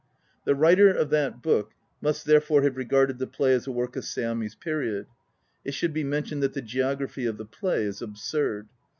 [0.45, 4.03] The writer of that book must therefore have regarded the play as a work of
[4.03, 5.05] Seami's period.
[5.63, 8.67] It should be men tioned that the geography of the play is absurd.